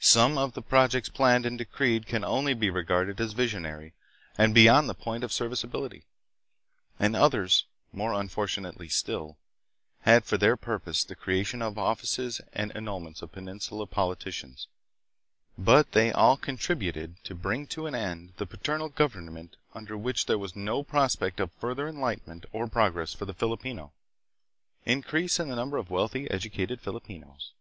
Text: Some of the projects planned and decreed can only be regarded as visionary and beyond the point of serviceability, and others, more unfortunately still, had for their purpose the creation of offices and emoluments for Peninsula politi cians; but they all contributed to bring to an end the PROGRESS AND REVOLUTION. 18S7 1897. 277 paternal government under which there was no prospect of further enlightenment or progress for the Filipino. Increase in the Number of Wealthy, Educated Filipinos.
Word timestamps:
Some 0.00 0.36
of 0.36 0.52
the 0.52 0.60
projects 0.60 1.08
planned 1.08 1.46
and 1.46 1.56
decreed 1.56 2.04
can 2.06 2.22
only 2.22 2.52
be 2.52 2.68
regarded 2.68 3.18
as 3.18 3.32
visionary 3.32 3.94
and 4.36 4.54
beyond 4.54 4.90
the 4.90 4.94
point 4.94 5.24
of 5.24 5.32
serviceability, 5.32 6.04
and 6.98 7.16
others, 7.16 7.64
more 7.90 8.12
unfortunately 8.12 8.90
still, 8.90 9.38
had 10.02 10.26
for 10.26 10.36
their 10.36 10.58
purpose 10.58 11.02
the 11.02 11.14
creation 11.14 11.62
of 11.62 11.78
offices 11.78 12.42
and 12.52 12.76
emoluments 12.76 13.20
for 13.20 13.26
Peninsula 13.26 13.86
politi 13.86 14.28
cians; 14.28 14.66
but 15.56 15.92
they 15.92 16.12
all 16.12 16.36
contributed 16.36 17.16
to 17.24 17.34
bring 17.34 17.66
to 17.68 17.86
an 17.86 17.94
end 17.94 18.34
the 18.36 18.44
PROGRESS 18.44 18.68
AND 18.68 18.80
REVOLUTION. 18.80 18.82
18S7 18.82 18.82
1897. 18.84 18.84
277 18.84 18.84
paternal 18.84 18.88
government 18.90 19.56
under 19.72 19.96
which 19.96 20.26
there 20.26 20.38
was 20.38 20.54
no 20.54 20.82
prospect 20.82 21.40
of 21.40 21.50
further 21.52 21.88
enlightenment 21.88 22.44
or 22.52 22.68
progress 22.68 23.14
for 23.14 23.24
the 23.24 23.32
Filipino. 23.32 23.94
Increase 24.84 25.40
in 25.40 25.48
the 25.48 25.56
Number 25.56 25.78
of 25.78 25.88
Wealthy, 25.88 26.30
Educated 26.30 26.82
Filipinos. 26.82 27.52